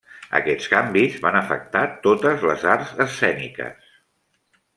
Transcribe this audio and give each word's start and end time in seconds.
Aquests 0.37 0.69
canvis 0.71 1.19
van 1.25 1.37
afectar 1.41 1.83
totes 2.07 2.47
les 2.53 2.67
arts 2.77 2.97
escèniques. 3.07 3.95